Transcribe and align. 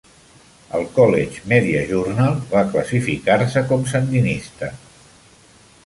El 0.77 0.85
"College 0.95 1.43
Media 1.51 1.83
Journal" 1.91 2.39
va 2.55 2.65
classificar-se 2.73 3.67
com 3.73 3.87
"Sandinista". 3.95 4.73